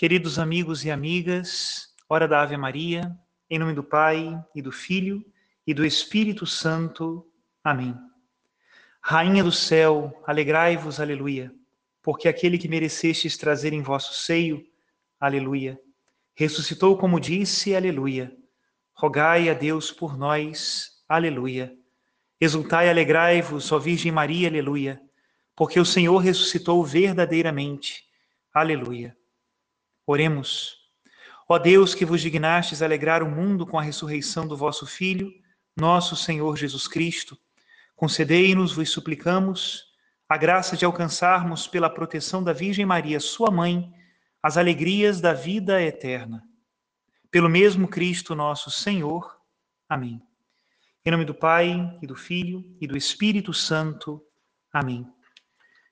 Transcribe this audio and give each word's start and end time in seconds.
Queridos 0.00 0.38
amigos 0.38 0.82
e 0.82 0.90
amigas, 0.90 1.94
hora 2.08 2.26
da 2.26 2.40
Ave 2.40 2.56
Maria, 2.56 3.14
em 3.50 3.58
nome 3.58 3.74
do 3.74 3.84
Pai 3.84 4.42
e 4.54 4.62
do 4.62 4.72
Filho 4.72 5.22
e 5.66 5.74
do 5.74 5.84
Espírito 5.84 6.46
Santo. 6.46 7.30
Amém. 7.62 7.94
Rainha 9.02 9.44
do 9.44 9.52
céu, 9.52 10.18
alegrai-vos, 10.26 11.00
aleluia, 11.00 11.52
porque 12.00 12.28
aquele 12.28 12.56
que 12.56 12.66
merecestes 12.66 13.36
trazer 13.36 13.74
em 13.74 13.82
vosso 13.82 14.14
seio, 14.14 14.66
aleluia, 15.20 15.78
ressuscitou 16.34 16.96
como 16.96 17.20
disse, 17.20 17.76
aleluia. 17.76 18.34
Rogai 18.94 19.50
a 19.50 19.52
Deus 19.52 19.92
por 19.92 20.16
nós, 20.16 20.92
aleluia. 21.06 21.76
Exultai 22.40 22.86
e 22.86 22.88
alegrai-vos, 22.88 23.70
ó 23.70 23.78
Virgem 23.78 24.10
Maria, 24.12 24.48
aleluia, 24.48 24.98
porque 25.54 25.78
o 25.78 25.84
Senhor 25.84 26.16
ressuscitou 26.16 26.82
verdadeiramente, 26.82 28.02
aleluia. 28.54 29.14
Oremos. 30.10 30.76
Ó 31.48 31.56
Deus, 31.56 31.94
que 31.94 32.04
vos 32.04 32.20
dignastes 32.20 32.82
alegrar 32.82 33.22
o 33.22 33.30
mundo 33.30 33.64
com 33.64 33.78
a 33.78 33.82
ressurreição 33.82 34.44
do 34.44 34.56
vosso 34.56 34.84
Filho, 34.84 35.32
nosso 35.76 36.16
Senhor 36.16 36.56
Jesus 36.56 36.88
Cristo, 36.88 37.38
concedei-nos, 37.94 38.72
vos 38.72 38.90
suplicamos, 38.90 39.84
a 40.28 40.36
graça 40.36 40.76
de 40.76 40.84
alcançarmos, 40.84 41.68
pela 41.68 41.88
proteção 41.88 42.42
da 42.42 42.52
Virgem 42.52 42.84
Maria, 42.84 43.20
sua 43.20 43.52
mãe, 43.52 43.88
as 44.42 44.56
alegrias 44.56 45.20
da 45.20 45.32
vida 45.32 45.80
eterna. 45.80 46.42
Pelo 47.30 47.48
mesmo 47.48 47.86
Cristo 47.86 48.34
nosso 48.34 48.68
Senhor. 48.68 49.38
Amém. 49.88 50.20
Em 51.06 51.10
nome 51.12 51.24
do 51.24 51.36
Pai, 51.36 51.96
e 52.02 52.06
do 52.08 52.16
Filho, 52.16 52.64
e 52.80 52.86
do 52.88 52.96
Espírito 52.96 53.54
Santo. 53.54 54.20
Amém. 54.72 55.06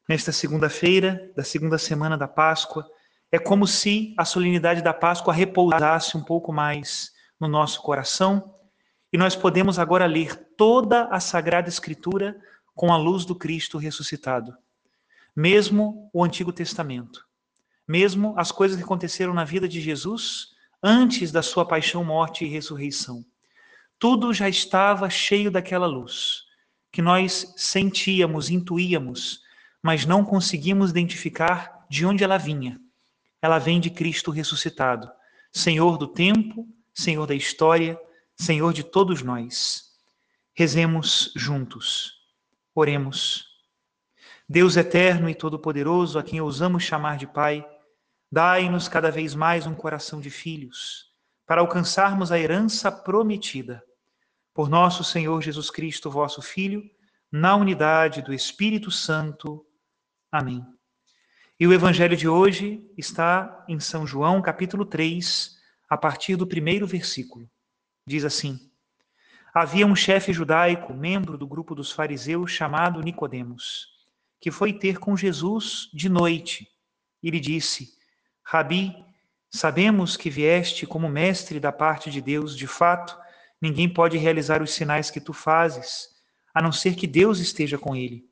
Nesta 0.08 0.32
segunda-feira, 0.32 1.32
da 1.36 1.44
segunda 1.44 1.78
semana 1.78 2.18
da 2.18 2.26
Páscoa, 2.26 2.84
é 3.30 3.38
como 3.38 3.66
se 3.66 4.14
a 4.16 4.24
solenidade 4.24 4.82
da 4.82 4.94
Páscoa 4.94 5.34
repousasse 5.34 6.16
um 6.16 6.22
pouco 6.22 6.52
mais 6.52 7.12
no 7.38 7.46
nosso 7.46 7.82
coração 7.82 8.54
e 9.12 9.18
nós 9.18 9.36
podemos 9.36 9.78
agora 9.78 10.06
ler 10.06 10.34
toda 10.56 11.04
a 11.08 11.20
Sagrada 11.20 11.68
Escritura 11.68 12.40
com 12.74 12.92
a 12.92 12.96
luz 12.96 13.24
do 13.24 13.34
Cristo 13.34 13.76
ressuscitado. 13.76 14.56
Mesmo 15.36 16.10
o 16.12 16.24
Antigo 16.24 16.52
Testamento, 16.52 17.24
mesmo 17.86 18.34
as 18.36 18.50
coisas 18.50 18.76
que 18.76 18.82
aconteceram 18.82 19.34
na 19.34 19.44
vida 19.44 19.68
de 19.68 19.80
Jesus 19.80 20.48
antes 20.82 21.30
da 21.30 21.42
sua 21.42 21.66
paixão, 21.66 22.02
morte 22.04 22.44
e 22.44 22.48
ressurreição. 22.48 23.24
Tudo 23.98 24.32
já 24.32 24.48
estava 24.48 25.10
cheio 25.10 25.50
daquela 25.50 25.86
luz 25.86 26.44
que 26.90 27.02
nós 27.02 27.52
sentíamos, 27.56 28.48
intuíamos, 28.48 29.40
mas 29.82 30.06
não 30.06 30.24
conseguimos 30.24 30.90
identificar 30.90 31.84
de 31.90 32.06
onde 32.06 32.24
ela 32.24 32.38
vinha 32.38 32.80
ela 33.40 33.58
vem 33.58 33.80
de 33.80 33.90
Cristo 33.90 34.30
ressuscitado, 34.30 35.10
Senhor 35.52 35.96
do 35.96 36.06
tempo, 36.06 36.66
Senhor 36.94 37.26
da 37.26 37.34
história, 37.34 37.98
Senhor 38.36 38.72
de 38.72 38.82
todos 38.82 39.22
nós. 39.22 39.92
Rezemos 40.54 41.32
juntos. 41.36 42.12
Oremos. 42.74 43.46
Deus 44.48 44.76
eterno 44.76 45.28
e 45.28 45.34
todo-poderoso, 45.34 46.18
a 46.18 46.22
quem 46.22 46.40
ousamos 46.40 46.82
chamar 46.82 47.16
de 47.18 47.26
Pai, 47.26 47.66
dai-nos 48.30 48.88
cada 48.88 49.10
vez 49.10 49.34
mais 49.34 49.66
um 49.66 49.74
coração 49.74 50.20
de 50.20 50.30
filhos, 50.30 51.12
para 51.46 51.60
alcançarmos 51.60 52.32
a 52.32 52.38
herança 52.38 52.90
prometida. 52.90 53.82
Por 54.54 54.68
nosso 54.68 55.04
Senhor 55.04 55.40
Jesus 55.42 55.70
Cristo, 55.70 56.10
vosso 56.10 56.42
Filho, 56.42 56.82
na 57.30 57.54
unidade 57.56 58.22
do 58.22 58.32
Espírito 58.32 58.90
Santo. 58.90 59.66
Amém. 60.32 60.64
E 61.60 61.66
o 61.66 61.72
evangelho 61.72 62.16
de 62.16 62.28
hoje 62.28 62.88
está 62.96 63.64
em 63.66 63.80
São 63.80 64.06
João, 64.06 64.40
capítulo 64.40 64.84
3, 64.84 65.58
a 65.90 65.96
partir 65.96 66.36
do 66.36 66.46
primeiro 66.46 66.86
versículo. 66.86 67.50
Diz 68.06 68.24
assim: 68.24 68.70
Havia 69.52 69.84
um 69.84 69.96
chefe 69.96 70.32
judaico, 70.32 70.94
membro 70.94 71.36
do 71.36 71.48
grupo 71.48 71.74
dos 71.74 71.90
fariseus, 71.90 72.52
chamado 72.52 73.00
Nicodemos, 73.00 73.88
que 74.40 74.52
foi 74.52 74.72
ter 74.72 75.00
com 75.00 75.16
Jesus 75.16 75.90
de 75.92 76.08
noite. 76.08 76.68
E 77.20 77.28
lhe 77.28 77.40
disse: 77.40 77.92
Rabi, 78.44 78.94
sabemos 79.50 80.16
que 80.16 80.30
vieste 80.30 80.86
como 80.86 81.08
mestre 81.08 81.58
da 81.58 81.72
parte 81.72 82.08
de 82.08 82.20
Deus, 82.20 82.56
de 82.56 82.68
fato, 82.68 83.18
ninguém 83.60 83.92
pode 83.92 84.16
realizar 84.16 84.62
os 84.62 84.72
sinais 84.72 85.10
que 85.10 85.20
tu 85.20 85.32
fazes, 85.32 86.08
a 86.54 86.62
não 86.62 86.70
ser 86.70 86.94
que 86.94 87.08
Deus 87.08 87.40
esteja 87.40 87.76
com 87.76 87.96
ele. 87.96 88.30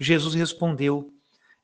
Jesus 0.00 0.34
respondeu: 0.34 1.14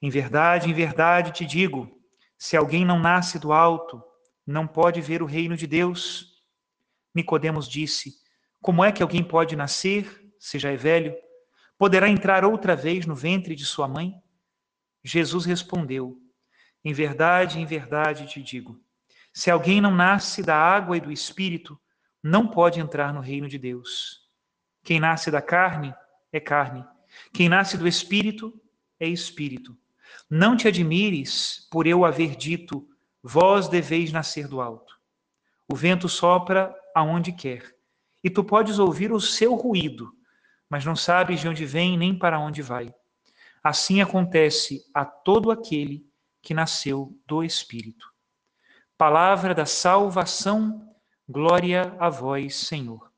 em 0.05 0.11
verdade, 0.11 0.69
em 0.69 0.75
verdade 0.75 1.33
te 1.33 1.47
digo: 1.47 1.99
se 2.37 2.59
alguém 2.59 2.85
não 2.85 2.99
nasce 2.99 3.39
do 3.39 3.55
alto, 3.55 4.05
não 4.47 4.67
pode 4.67 5.01
ver 5.01 5.23
o 5.23 5.27
reino 5.27 5.57
de 5.57 5.67
Deus. 5.67 6.45
Nicodemos 7.15 7.67
disse: 7.67 8.13
Como 8.61 8.85
é 8.85 8.93
que 8.93 9.03
alguém 9.03 9.25
pode 9.25 9.57
nascer, 9.57 10.31
se 10.39 10.59
já 10.59 10.71
é 10.71 10.77
velho? 10.77 11.17
Poderá 11.79 12.07
entrar 12.07 12.45
outra 12.45 12.77
vez 12.77 13.07
no 13.07 13.15
ventre 13.15 13.55
de 13.55 13.65
sua 13.65 13.89
mãe? 13.89 14.13
Jesus 15.03 15.47
respondeu: 15.47 16.19
Em 16.85 16.93
verdade, 16.93 17.59
em 17.59 17.65
verdade 17.65 18.27
te 18.27 18.43
digo: 18.43 18.79
se 19.33 19.51
alguém 19.51 19.81
não 19.81 19.91
nasce 19.91 20.43
da 20.43 20.55
água 20.55 20.99
e 20.99 21.01
do 21.01 21.11
espírito, 21.11 21.81
não 22.23 22.47
pode 22.47 22.79
entrar 22.79 23.11
no 23.15 23.21
reino 23.21 23.49
de 23.49 23.57
Deus. 23.57 24.21
Quem 24.83 25.01
nasce 25.01 25.31
da 25.31 25.41
carne 25.41 25.95
é 26.31 26.39
carne, 26.39 26.85
quem 27.33 27.49
nasce 27.49 27.79
do 27.79 27.89
espírito 27.89 28.53
é 29.01 29.09
espírito. 29.09 29.75
Não 30.29 30.57
te 30.57 30.69
admires 30.69 31.67
por 31.71 31.87
eu 31.87 32.05
haver 32.05 32.37
dito: 32.37 32.89
vós 33.23 33.69
deveis 33.69 34.13
nascer 34.13 34.49
do 34.49 34.61
alto. 34.61 34.99
O 35.71 35.75
vento 35.75 36.09
sopra 36.09 36.75
aonde 36.95 37.33
quer, 37.33 37.75
e 38.23 38.31
tu 38.31 38.45
podes 38.45 38.79
ouvir 38.79 39.13
o 39.13 39.21
seu 39.21 39.55
ruído, 39.55 40.13
mas 40.69 40.85
não 40.85 40.95
sabes 40.95 41.41
de 41.41 41.49
onde 41.49 41.65
vem 41.65 41.97
nem 41.97 42.17
para 42.17 42.39
onde 42.39 42.63
vai. 42.63 42.95
Assim 43.63 44.01
acontece 44.01 44.85
a 44.93 45.05
todo 45.05 45.51
aquele 45.51 46.07
que 46.43 46.53
nasceu 46.53 47.19
do 47.27 47.43
Espírito. 47.43 48.13
Palavra 48.97 49.55
da 49.55 49.65
salvação, 49.65 50.95
glória 51.29 51.97
a 51.99 52.11
vós, 52.11 52.57
Senhor. 52.57 53.11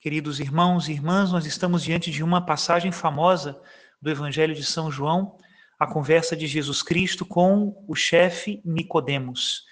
Queridos 0.00 0.40
irmãos 0.40 0.88
e 0.88 0.92
irmãs, 0.92 1.30
nós 1.30 1.46
estamos 1.46 1.82
diante 1.82 2.10
de 2.10 2.22
uma 2.22 2.44
passagem 2.44 2.90
famosa 2.90 3.60
do 4.00 4.10
Evangelho 4.10 4.54
de 4.54 4.64
São 4.64 4.90
João, 4.90 5.36
a 5.78 5.86
conversa 5.86 6.36
de 6.36 6.46
Jesus 6.46 6.82
Cristo 6.82 7.24
com 7.24 7.84
o 7.88 7.94
chefe 7.94 8.60
Nicodemos. 8.64 9.64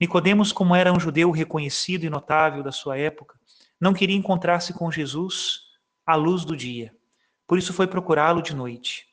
Nicodemos, 0.00 0.52
como 0.52 0.74
era 0.74 0.92
um 0.92 1.00
judeu 1.00 1.30
reconhecido 1.30 2.04
e 2.04 2.10
notável 2.10 2.62
da 2.62 2.70
sua 2.72 2.96
época, 2.96 3.38
não 3.80 3.92
queria 3.92 4.16
encontrar-se 4.16 4.72
com 4.72 4.90
Jesus 4.90 5.62
à 6.06 6.14
luz 6.14 6.44
do 6.44 6.56
dia. 6.56 6.94
Por 7.46 7.58
isso 7.58 7.72
foi 7.72 7.86
procurá-lo 7.86 8.42
de 8.42 8.54
noite. 8.54 9.06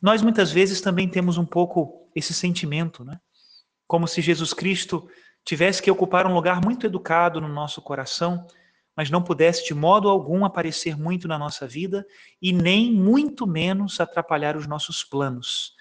Nós 0.00 0.22
muitas 0.22 0.52
vezes 0.52 0.80
também 0.80 1.08
temos 1.08 1.36
um 1.36 1.46
pouco 1.46 2.08
esse 2.14 2.32
sentimento, 2.32 3.04
né? 3.04 3.20
Como 3.86 4.06
se 4.06 4.20
Jesus 4.20 4.52
Cristo 4.52 5.08
tivesse 5.44 5.82
que 5.82 5.90
ocupar 5.90 6.26
um 6.26 6.34
lugar 6.34 6.60
muito 6.64 6.86
educado 6.86 7.40
no 7.40 7.48
nosso 7.48 7.82
coração 7.82 8.46
mas 8.96 9.10
não 9.10 9.22
pudesse 9.22 9.66
de 9.66 9.74
modo 9.74 10.08
algum 10.08 10.44
aparecer 10.44 10.96
muito 10.96 11.26
na 11.28 11.38
nossa 11.38 11.66
vida 11.66 12.06
e 12.40 12.52
nem 12.52 12.92
muito 12.92 13.46
menos 13.46 14.00
atrapalhar 14.00 14.56
os 14.56 14.66
nossos 14.66 15.04
planos. 15.04 15.74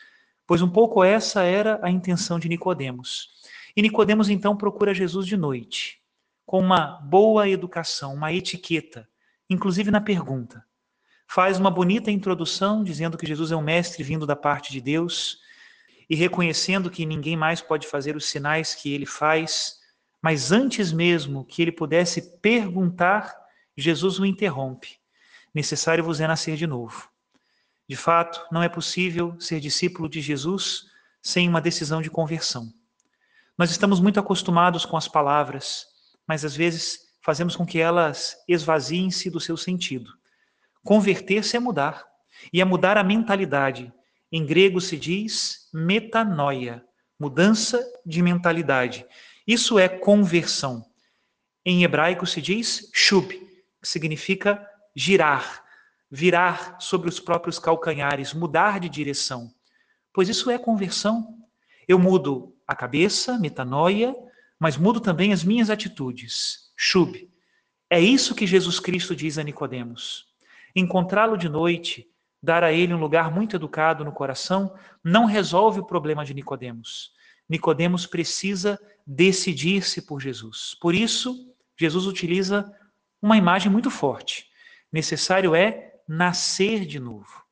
Pois 0.46 0.62
um 0.62 0.70
pouco 0.70 1.04
essa 1.04 1.44
era 1.44 1.80
a 1.84 1.90
intenção 1.90 2.40
de 2.40 2.50
Nicodemos. 2.50 3.30
E 3.76 3.82
Nicodemos 3.82 4.30
então 4.30 4.58
procura 4.58 4.94
Jesus 4.94 5.26
de 5.28 5.38
noite, 5.38 6.02
com 6.46 6.60
uma 6.60 7.00
boa 7.02 7.48
educação, 7.48 8.14
uma 8.14 8.34
etiqueta, 8.34 9.08
inclusive 9.50 9.92
na 9.92 10.02
pergunta. 10.02 10.66
Faz 11.28 11.60
uma 11.60 11.70
bonita 11.70 12.10
introdução 12.10 12.84
dizendo 12.84 13.18
que 13.18 13.28
Jesus 13.28 13.52
é 13.52 13.56
um 13.56 13.62
mestre 13.62 14.04
vindo 14.04 14.26
da 14.26 14.36
parte 14.36 14.72
de 14.72 14.82
Deus 14.82 15.40
e 16.10 16.16
reconhecendo 16.16 16.90
que 16.90 17.06
ninguém 17.06 17.38
mais 17.38 17.62
pode 17.62 17.86
fazer 17.86 18.16
os 18.16 18.26
sinais 18.26 18.74
que 18.74 18.92
ele 18.92 19.06
faz 19.06 19.79
mas 20.22 20.52
antes 20.52 20.92
mesmo 20.92 21.46
que 21.46 21.62
ele 21.62 21.72
pudesse 21.72 22.40
perguntar, 22.40 23.36
Jesus 23.76 24.20
o 24.20 24.26
interrompe. 24.26 24.98
Necessário 25.54 26.04
vos 26.04 26.20
é 26.20 26.28
nascer 26.28 26.56
de 26.56 26.68
novo. 26.68 27.10
De 27.88 27.96
fato, 27.96 28.46
não 28.52 28.62
é 28.62 28.70
possível 28.70 29.36
ser 29.40 29.60
discípulo 29.60 30.08
de 30.08 30.22
Jesus 30.22 30.86
sem 31.22 31.50
uma 31.50 31.62
decisão 31.62 32.02
de 32.02 32.10
conversão. 32.10 32.72
Nós 33.58 33.72
estamos 33.72 34.00
muito 34.00 34.20
acostumados 34.20 34.86
com 34.86 34.96
as 34.96 35.08
palavras, 35.08 35.86
mas 36.28 36.46
às 36.46 36.56
vezes 36.56 37.10
fazemos 37.22 37.56
com 37.56 37.66
que 37.66 37.80
elas 37.80 38.38
esvaziem-se 38.48 39.30
do 39.30 39.40
seu 39.40 39.58
sentido. 39.58 40.12
Converter-se 40.84 41.58
é 41.58 41.60
mudar, 41.60 42.06
e 42.54 42.62
é 42.62 42.66
mudar 42.66 42.98
a 42.98 43.04
mentalidade. 43.04 43.92
Em 44.32 44.46
grego 44.46 44.80
se 44.80 44.98
diz 44.98 45.68
metanoia, 45.74 46.86
mudança 47.20 47.84
de 48.06 48.22
mentalidade. 48.22 49.06
Isso 49.50 49.80
é 49.80 49.90
conversão. 49.90 50.86
Em 51.66 51.84
hebraico 51.84 52.28
se 52.28 52.40
diz 52.40 52.88
shub, 52.94 53.34
que 53.34 53.88
significa 53.88 54.64
girar, 54.96 55.64
virar 56.08 56.80
sobre 56.80 57.10
os 57.10 57.20
próprios 57.20 57.58
calcanhares, 57.58 58.32
mudar 58.32 58.80
de 58.80 58.88
direção. 58.88 59.52
Pois 60.14 60.30
isso 60.30 60.52
é 60.52 60.60
conversão. 60.60 61.36
Eu 61.88 61.98
mudo 61.98 62.56
a 62.68 62.76
cabeça, 62.76 63.40
metanoia, 63.40 64.16
mas 64.60 64.78
mudo 64.78 65.00
também 65.00 65.34
as 65.34 65.44
minhas 65.44 65.72
atitudes. 65.72 66.72
Chub. 66.78 67.28
É 67.90 68.00
isso 68.00 68.36
que 68.36 68.46
Jesus 68.46 68.80
Cristo 68.80 69.16
diz 69.16 69.40
a 69.40 69.44
Nicodemos. 69.44 70.28
Encontrá-lo 70.76 71.36
de 71.36 71.50
noite, 71.50 72.08
dar 72.40 72.64
a 72.64 72.72
ele 72.72 72.94
um 72.94 73.00
lugar 73.00 73.32
muito 73.32 73.56
educado 73.56 74.06
no 74.06 74.12
coração, 74.12 74.72
não 75.04 75.26
resolve 75.26 75.80
o 75.80 75.88
problema 75.88 76.24
de 76.24 76.36
Nicodemos. 76.36 77.18
Nicodemos 77.50 78.06
precisa 78.06 78.80
decidir-se 79.06 80.04
por 80.04 80.22
Jesus. 80.22 80.78
Por 80.80 80.94
isso, 80.94 81.52
Jesus 81.76 82.06
utiliza 82.06 82.72
uma 83.20 83.38
imagem 83.38 83.72
muito 83.72 83.90
forte. 83.90 84.46
Necessário 84.92 85.56
é 85.56 85.96
nascer 86.08 86.86
de 86.86 87.00
novo. 87.00 87.44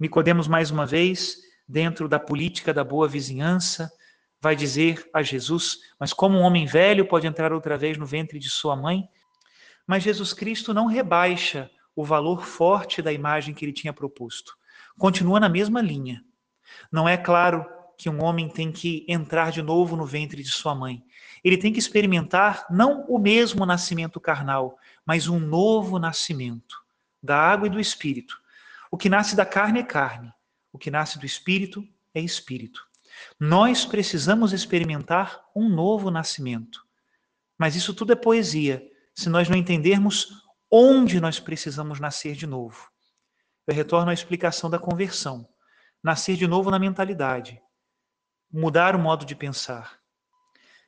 Nicodemos 0.00 0.48
mais 0.48 0.70
uma 0.70 0.86
vez, 0.86 1.36
dentro 1.68 2.08
da 2.08 2.18
política 2.18 2.72
da 2.72 2.82
boa 2.82 3.06
vizinhança, 3.06 3.92
vai 4.40 4.56
dizer 4.56 5.08
a 5.12 5.22
Jesus: 5.22 5.78
"Mas 5.98 6.12
como 6.12 6.38
um 6.38 6.42
homem 6.42 6.66
velho 6.66 7.06
pode 7.06 7.26
entrar 7.26 7.52
outra 7.52 7.76
vez 7.76 7.98
no 7.98 8.06
ventre 8.06 8.38
de 8.38 8.48
sua 8.48 8.74
mãe?" 8.74 9.08
Mas 9.86 10.02
Jesus 10.02 10.32
Cristo 10.32 10.72
não 10.72 10.86
rebaixa 10.86 11.70
o 11.94 12.04
valor 12.04 12.44
forte 12.44 13.02
da 13.02 13.12
imagem 13.12 13.54
que 13.54 13.64
ele 13.64 13.72
tinha 13.72 13.92
proposto. 13.92 14.56
Continua 14.98 15.38
na 15.38 15.48
mesma 15.48 15.80
linha. 15.80 16.24
Não 16.90 17.08
é 17.08 17.16
claro 17.16 17.64
que 17.96 18.08
um 18.08 18.22
homem 18.22 18.48
tem 18.48 18.72
que 18.72 19.04
entrar 19.08 19.50
de 19.50 19.62
novo 19.62 19.96
no 19.96 20.04
ventre 20.04 20.42
de 20.42 20.50
sua 20.50 20.74
mãe. 20.74 21.04
Ele 21.42 21.56
tem 21.56 21.72
que 21.72 21.78
experimentar 21.78 22.66
não 22.70 23.04
o 23.08 23.18
mesmo 23.18 23.64
nascimento 23.66 24.20
carnal, 24.20 24.78
mas 25.04 25.28
um 25.28 25.38
novo 25.38 25.98
nascimento 25.98 26.82
da 27.22 27.36
água 27.36 27.66
e 27.66 27.70
do 27.70 27.80
espírito. 27.80 28.38
O 28.90 28.96
que 28.96 29.08
nasce 29.08 29.34
da 29.34 29.44
carne 29.44 29.80
é 29.80 29.82
carne, 29.82 30.32
o 30.72 30.78
que 30.78 30.90
nasce 30.90 31.18
do 31.18 31.26
espírito 31.26 31.86
é 32.14 32.20
espírito. 32.20 32.86
Nós 33.38 33.84
precisamos 33.84 34.52
experimentar 34.52 35.44
um 35.54 35.68
novo 35.68 36.10
nascimento. 36.10 36.84
Mas 37.58 37.76
isso 37.76 37.94
tudo 37.94 38.12
é 38.12 38.16
poesia, 38.16 38.86
se 39.14 39.28
nós 39.28 39.48
não 39.48 39.56
entendermos 39.56 40.42
onde 40.70 41.20
nós 41.20 41.38
precisamos 41.38 42.00
nascer 42.00 42.34
de 42.34 42.46
novo. 42.46 42.90
Eu 43.66 43.74
retorno 43.74 44.10
à 44.10 44.14
explicação 44.14 44.68
da 44.68 44.78
conversão. 44.78 45.48
Nascer 46.02 46.36
de 46.36 46.46
novo 46.46 46.70
na 46.70 46.78
mentalidade, 46.78 47.62
mudar 48.54 48.94
o 48.94 48.98
modo 49.00 49.24
de 49.24 49.34
pensar. 49.34 49.98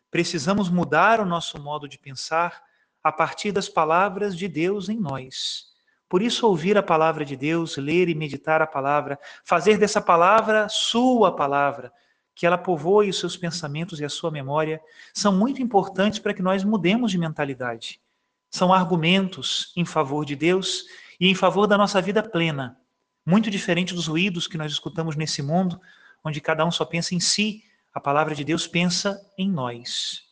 Precisamos 0.09 0.71
mudar 0.71 1.19
o 1.19 1.27
nosso 1.27 1.61
modo 1.61 1.89
de 1.89 1.99
pensar 1.99 2.63
a 3.03 3.11
partir 3.11 3.51
das 3.51 3.69
palavras 3.69 4.37
de 4.37 4.47
Deus 4.47 4.89
em 4.89 4.97
nós. 4.97 5.67
Por 6.09 6.23
isso, 6.23 6.47
ouvir 6.47 6.79
a 6.79 6.83
palavra 6.83 7.25
de 7.25 7.35
Deus, 7.35 7.77
ler 7.77 8.09
e 8.09 8.15
meditar 8.15 8.63
a 8.63 8.69
palavra, 8.69 9.19
fazer 9.45 9.79
dessa 9.79 10.01
palavra 10.01 10.69
sua 10.69 11.35
palavra, 11.35 11.93
que 12.37 12.47
ela 12.47 12.57
povoe 12.57 13.11
os 13.11 13.19
seus 13.19 13.37
pensamentos 13.37 13.99
e 13.99 14.05
a 14.05 14.09
sua 14.09 14.31
memória, 14.31 14.81
são 15.13 15.33
muito 15.33 15.61
importantes 15.61 16.21
para 16.21 16.35
que 16.35 16.43
nós 16.43 16.63
mudemos 16.63 17.11
de 17.11 17.19
mentalidade. 17.19 18.01
São 18.49 18.73
argumentos 18.73 19.73
em 19.75 19.85
favor 19.85 20.25
de 20.25 20.37
Deus 20.37 20.85
e 21.19 21.29
em 21.29 21.35
favor 21.35 21.67
da 21.67 21.77
nossa 21.77 22.01
vida 22.01 22.23
plena, 22.23 22.79
muito 23.25 23.51
diferente 23.51 23.93
dos 23.93 24.07
ruídos 24.07 24.47
que 24.47 24.57
nós 24.57 24.71
escutamos 24.71 25.17
nesse 25.17 25.43
mundo, 25.43 25.81
onde 26.27 26.41
cada 26.41 26.65
um 26.65 26.71
só 26.71 26.85
pensa 26.85 27.15
em 27.15 27.21
si, 27.21 27.63
a 27.95 28.01
palavra 28.01 28.35
de 28.35 28.45
Deus 28.45 28.67
pensa 28.67 29.21
em 29.39 29.51
nós. 29.51 30.23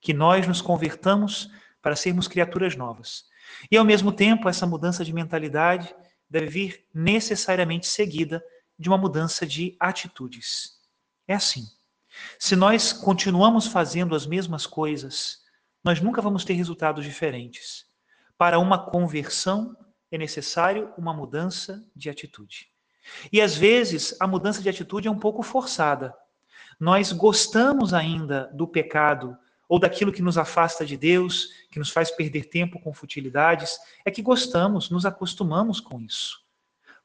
Que 0.00 0.12
nós 0.12 0.46
nos 0.46 0.60
convertamos 0.60 1.50
para 1.82 1.96
sermos 1.96 2.28
criaturas 2.28 2.76
novas. 2.76 3.24
E 3.70 3.76
ao 3.76 3.84
mesmo 3.84 4.12
tempo, 4.12 4.48
essa 4.48 4.66
mudança 4.66 5.04
de 5.04 5.12
mentalidade 5.12 5.94
deve 6.28 6.46
vir 6.46 6.86
necessariamente 6.94 7.86
seguida 7.86 8.44
de 8.78 8.88
uma 8.88 8.98
mudança 8.98 9.46
de 9.46 9.76
atitudes. 9.80 10.78
É 11.26 11.34
assim. 11.34 11.66
Se 12.38 12.54
nós 12.54 12.92
continuamos 12.92 13.66
fazendo 13.66 14.14
as 14.14 14.26
mesmas 14.26 14.66
coisas, 14.66 15.38
nós 15.82 16.00
nunca 16.00 16.20
vamos 16.20 16.44
ter 16.44 16.52
resultados 16.54 17.04
diferentes. 17.04 17.86
Para 18.36 18.58
uma 18.58 18.78
conversão 18.78 19.76
é 20.10 20.18
necessário 20.18 20.92
uma 20.96 21.12
mudança 21.12 21.84
de 21.94 22.08
atitude. 22.10 22.70
E 23.32 23.40
às 23.40 23.56
vezes 23.56 24.16
a 24.20 24.26
mudança 24.26 24.62
de 24.62 24.68
atitude 24.68 25.08
é 25.08 25.10
um 25.10 25.18
pouco 25.18 25.42
forçada. 25.42 26.14
Nós 26.78 27.12
gostamos 27.12 27.92
ainda 27.92 28.50
do 28.54 28.66
pecado 28.66 29.36
ou 29.68 29.78
daquilo 29.78 30.12
que 30.12 30.22
nos 30.22 30.38
afasta 30.38 30.86
de 30.86 30.96
Deus, 30.96 31.48
que 31.70 31.78
nos 31.78 31.90
faz 31.90 32.10
perder 32.10 32.46
tempo 32.46 32.80
com 32.80 32.92
futilidades, 32.92 33.78
é 34.04 34.10
que 34.10 34.22
gostamos, 34.22 34.88
nos 34.88 35.04
acostumamos 35.04 35.78
com 35.80 36.00
isso. 36.00 36.40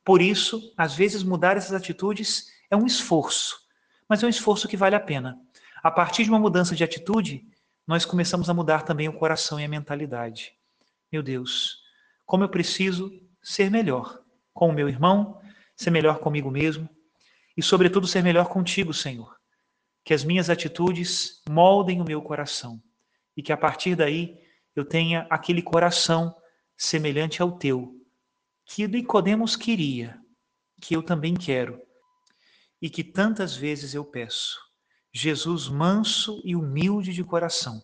Por 0.03 0.21
isso, 0.21 0.73
às 0.77 0.93
vezes 0.93 1.23
mudar 1.23 1.57
essas 1.57 1.73
atitudes 1.73 2.47
é 2.69 2.75
um 2.75 2.85
esforço, 2.85 3.61
mas 4.07 4.23
é 4.23 4.25
um 4.25 4.29
esforço 4.29 4.67
que 4.67 4.77
vale 4.77 4.95
a 4.95 4.99
pena. 4.99 5.39
A 5.81 5.91
partir 5.91 6.23
de 6.23 6.29
uma 6.29 6.39
mudança 6.39 6.75
de 6.75 6.83
atitude, 6.83 7.45
nós 7.85 8.05
começamos 8.05 8.49
a 8.49 8.53
mudar 8.53 8.83
também 8.83 9.09
o 9.09 9.13
coração 9.13 9.59
e 9.59 9.65
a 9.65 9.67
mentalidade. 9.67 10.53
Meu 11.11 11.21
Deus, 11.21 11.83
como 12.25 12.43
eu 12.43 12.49
preciso 12.49 13.11
ser 13.41 13.69
melhor 13.69 14.19
com 14.53 14.69
o 14.69 14.73
meu 14.73 14.87
irmão, 14.87 15.41
ser 15.75 15.91
melhor 15.91 16.19
comigo 16.19 16.49
mesmo 16.51 16.89
e, 17.55 17.61
sobretudo, 17.61 18.07
ser 18.07 18.23
melhor 18.23 18.47
contigo, 18.47 18.93
Senhor. 18.93 19.35
Que 20.03 20.13
as 20.13 20.23
minhas 20.23 20.49
atitudes 20.49 21.41
moldem 21.49 22.01
o 22.01 22.05
meu 22.05 22.21
coração 22.21 22.81
e 23.35 23.41
que 23.41 23.51
a 23.51 23.57
partir 23.57 23.95
daí 23.95 24.37
eu 24.75 24.83
tenha 24.83 25.27
aquele 25.29 25.61
coração 25.61 26.35
semelhante 26.75 27.41
ao 27.41 27.57
teu, 27.57 27.95
que 28.65 28.87
Nicodemos 28.87 29.55
queria, 29.55 30.19
que 30.81 30.95
eu 30.95 31.03
também 31.03 31.35
quero 31.35 31.81
e 32.81 32.89
que 32.89 33.03
tantas 33.03 33.55
vezes 33.55 33.93
eu 33.93 34.03
peço. 34.03 34.59
Jesus 35.13 35.69
manso 35.69 36.41
e 36.43 36.55
humilde 36.55 37.13
de 37.13 37.23
coração, 37.23 37.81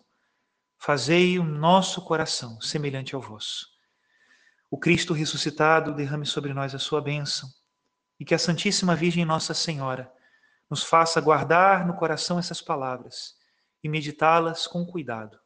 fazei 0.77 1.37
o 1.37 1.43
nosso 1.43 2.01
coração 2.01 2.59
semelhante 2.59 3.15
ao 3.15 3.21
vosso. 3.21 3.67
O 4.69 4.77
Cristo 4.77 5.13
ressuscitado 5.13 5.93
derrame 5.93 6.25
sobre 6.25 6.53
nós 6.53 6.75
a 6.75 6.79
sua 6.79 7.01
bênção 7.01 7.49
e 8.19 8.25
que 8.25 8.35
a 8.35 8.39
Santíssima 8.39 8.95
Virgem 8.95 9.23
Nossa 9.25 9.53
Senhora 9.53 10.11
nos 10.69 10.83
faça 10.83 11.21
guardar 11.21 11.87
no 11.87 11.95
coração 11.95 12.37
essas 12.37 12.61
palavras 12.61 13.35
e 13.83 13.89
meditá-las 13.89 14.67
com 14.67 14.85
cuidado. 14.85 15.39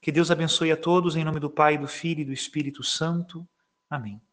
Que 0.00 0.12
Deus 0.12 0.30
abençoe 0.30 0.70
a 0.70 0.76
todos 0.76 1.16
em 1.16 1.24
nome 1.24 1.40
do 1.40 1.50
Pai, 1.50 1.78
do 1.78 1.88
Filho 1.88 2.20
e 2.20 2.24
do 2.24 2.32
Espírito 2.32 2.84
Santo. 2.84 3.48
Amém. 3.88 4.24